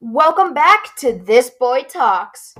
Welcome 0.00 0.54
back 0.54 0.94
to 0.98 1.12
This 1.12 1.50
Boy 1.50 1.82
Talks. 1.82 2.54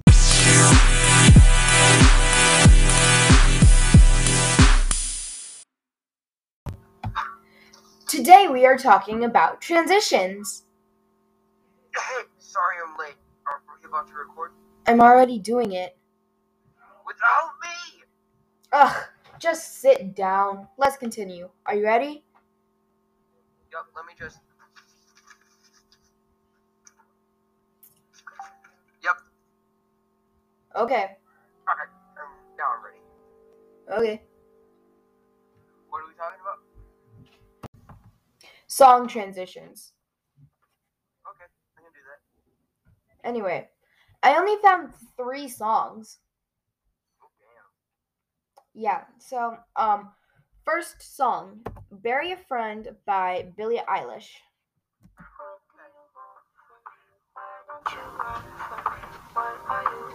Today 8.09 8.49
we 8.49 8.67
are 8.67 8.77
talking 8.77 9.23
about 9.23 9.61
transitions. 9.61 10.65
Hey, 11.95 12.25
sorry 12.39 12.75
I'm 12.85 12.97
late. 12.99 13.15
Are 13.47 13.63
we 13.81 13.89
about 13.89 14.09
to 14.09 14.15
record? 14.15 14.51
I'm 14.89 15.01
already 15.01 15.39
doing 15.39 15.71
it. 15.71 15.97
Without 17.07 17.53
me! 17.63 18.03
Ugh, 18.73 19.05
just 19.39 19.81
sit 19.81 20.17
down. 20.17 20.67
Let's 20.77 20.97
continue. 20.97 21.49
Are 21.67 21.77
you 21.77 21.85
ready? 21.85 22.25
Yup, 23.73 23.87
let 23.95 24.07
me 24.07 24.15
just. 24.19 24.41
Okay. 30.79 31.17
alright. 31.69 31.89
Um, 32.23 32.31
now 32.57 32.71
I'm 32.77 32.85
ready. 32.85 32.99
Okay. 33.91 34.23
What 35.89 36.03
are 36.03 36.07
we 36.07 36.15
talking 36.15 36.39
about? 36.41 37.99
Song 38.69 39.09
transitions. 39.09 39.93
Okay, 41.29 41.47
I 41.77 41.81
can 41.81 41.91
do 41.93 42.01
that. 42.07 43.29
Anyway, 43.29 43.69
I 44.23 44.37
only 44.37 44.55
found 44.63 44.91
three 45.17 45.49
songs. 45.49 46.19
Oh, 47.25 47.27
damn. 47.41 48.81
Yeah, 48.81 49.01
so, 49.19 49.57
um, 49.75 50.11
first 50.65 51.17
song, 51.17 51.63
Bury 51.91 52.31
a 52.31 52.37
Friend 52.37 52.89
by 53.05 53.49
Billie 53.57 53.83
Eilish. 53.89 54.29
Why 59.35 60.15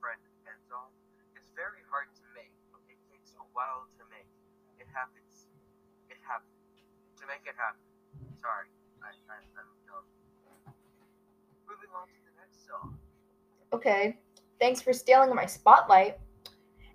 Friend 0.00 0.20
ends 0.48 0.70
on. 0.72 0.88
Very 1.54 1.84
hard 1.92 2.08
to 2.16 2.24
make. 2.32 2.52
It 2.88 2.96
takes 3.12 3.36
a 3.36 3.44
while 3.52 3.84
to 4.00 4.04
make. 4.08 4.28
It 4.80 4.88
happens. 4.96 5.52
It 6.08 6.16
happens. 6.24 6.56
To 7.20 7.28
make 7.28 7.44
it 7.44 7.52
happen. 7.56 7.84
Sorry, 8.40 8.72
I, 9.04 9.12
I, 9.28 9.44
I'm 9.60 9.68
dumb. 9.84 10.08
Moving 11.68 11.92
on 11.92 12.08
to 12.08 12.18
the 12.24 12.32
next 12.40 12.64
song. 12.66 12.96
okay. 13.72 14.16
Thanks 14.58 14.80
for 14.82 14.92
stealing 14.92 15.34
my 15.34 15.46
spotlight, 15.46 16.18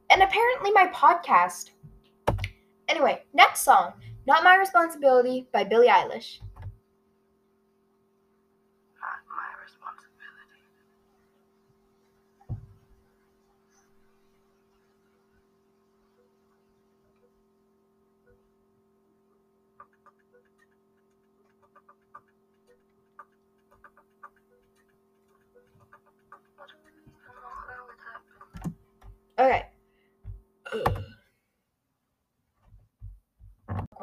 and 0.09 0.22
apparently 0.22 0.72
my 0.72 0.88
podcast. 0.94 1.72
Anyway, 2.88 3.24
next 3.34 3.62
song, 3.62 3.94
"Not 4.28 4.44
My 4.44 4.56
Responsibility" 4.56 5.47
by 5.52 5.63
Billie 5.63 5.88
Eilish. 5.88 6.40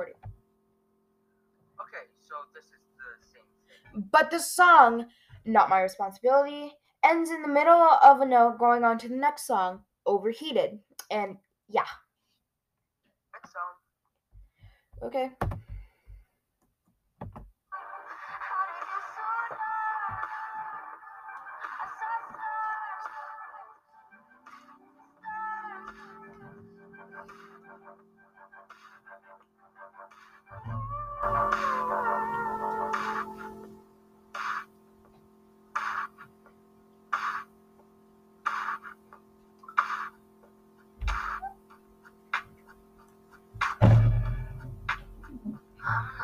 Recording. 0.02 0.14
Okay, 1.80 2.04
so 2.20 2.34
this 2.54 2.64
is 2.64 2.82
the 2.98 3.24
same 3.24 3.42
thing. 3.68 4.08
But 4.10 4.30
the 4.30 4.38
song, 4.38 5.06
Not 5.44 5.68
My 5.68 5.80
Responsibility, 5.80 6.72
ends 7.04 7.30
in 7.30 7.42
the 7.42 7.48
middle 7.48 7.72
of 8.02 8.20
a 8.20 8.26
note 8.26 8.58
going 8.58 8.84
on 8.84 8.98
to 8.98 9.08
the 9.08 9.16
next 9.16 9.46
song, 9.46 9.82
Overheated. 10.06 10.80
And 11.10 11.36
yeah, 11.68 11.86
Next 13.32 13.52
song. 13.52 15.06
okay. 15.06 15.30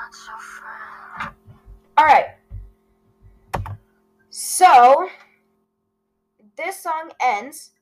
Not 0.09 0.27
your 0.27 0.39
friend. 0.39 1.35
All 1.97 2.05
right. 2.05 2.27
So, 4.31 5.09
this 6.57 6.81
song 6.81 7.11
ends. 7.21 7.73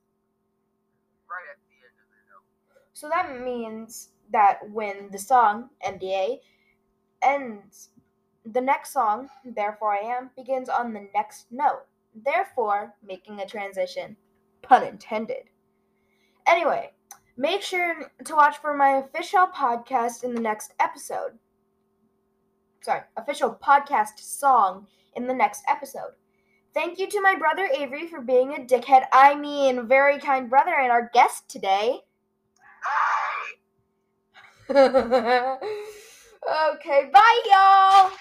Right 1.29 1.45
at 1.53 1.59
the 1.69 1.75
end 1.85 1.95
of 2.01 2.09
the 2.11 2.23
note. 2.31 2.45
So 2.95 3.09
that 3.09 3.45
means 3.45 4.11
that 4.33 4.59
when 4.71 5.11
the 5.11 5.19
song, 5.19 5.71
NDA, 5.87 6.41
ends, 7.23 7.91
the 8.45 8.61
next 8.61 8.93
song, 8.93 9.29
Therefore 9.45 9.95
I 9.95 9.99
Am, 9.99 10.31
begins 10.37 10.69
on 10.69 10.93
the 10.93 11.09
next 11.15 11.47
note. 11.51 11.85
Therefore, 12.25 12.95
making 13.07 13.41
a 13.41 13.47
transition. 13.47 14.17
Pun 14.63 14.85
intended. 14.85 15.51
Anyway, 16.47 16.93
make 17.37 17.63
sure 17.63 18.11
to 18.25 18.35
watch 18.35 18.57
for 18.59 18.75
my 18.75 18.99
official 18.99 19.47
podcast 19.55 20.25
in 20.25 20.35
the 20.35 20.41
next 20.41 20.73
episode. 20.81 21.39
Sorry, 22.87 23.01
official 23.17 23.51
podcast 23.61 24.21
song 24.21 24.87
in 25.17 25.27
the 25.27 25.35
next 25.35 25.65
episode. 25.69 26.13
Thank 26.73 27.01
you 27.01 27.09
to 27.09 27.21
my 27.21 27.35
brother 27.35 27.69
Avery 27.77 28.07
for 28.07 28.21
being 28.21 28.55
a 28.55 28.61
dickhead, 28.61 29.07
I 29.13 29.35
mean, 29.35 29.89
very 29.89 30.21
kind 30.21 30.49
brother, 30.49 30.73
and 30.73 30.93
our 30.93 31.11
guest 31.13 31.49
today. 31.49 32.03
Okay, 36.75 37.11
bye, 37.13 37.41
y'all. 37.51 38.13